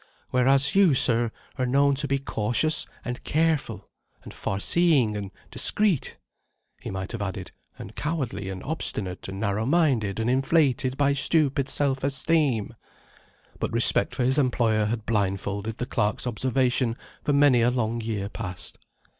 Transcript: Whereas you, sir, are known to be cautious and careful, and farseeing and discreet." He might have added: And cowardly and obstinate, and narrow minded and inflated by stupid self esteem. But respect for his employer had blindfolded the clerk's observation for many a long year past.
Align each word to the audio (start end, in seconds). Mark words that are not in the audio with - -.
Whereas 0.31 0.73
you, 0.73 0.95
sir, 0.95 1.31
are 1.59 1.65
known 1.67 1.93
to 2.01 2.07
be 2.07 2.17
cautious 2.17 2.87
and 3.05 3.23
careful, 3.23 3.87
and 4.23 4.33
farseeing 4.33 5.15
and 5.15 5.29
discreet." 5.51 6.17
He 6.81 6.89
might 6.89 7.11
have 7.11 7.21
added: 7.21 7.51
And 7.77 7.95
cowardly 7.95 8.49
and 8.49 8.63
obstinate, 8.63 9.27
and 9.27 9.39
narrow 9.39 9.67
minded 9.67 10.19
and 10.19 10.27
inflated 10.27 10.97
by 10.97 11.13
stupid 11.13 11.69
self 11.69 12.03
esteem. 12.03 12.73
But 13.59 13.71
respect 13.71 14.15
for 14.15 14.23
his 14.23 14.39
employer 14.39 14.85
had 14.85 15.05
blindfolded 15.05 15.77
the 15.77 15.85
clerk's 15.85 16.25
observation 16.25 16.95
for 17.23 17.33
many 17.33 17.61
a 17.61 17.69
long 17.69 18.01
year 18.01 18.27
past. 18.27 18.79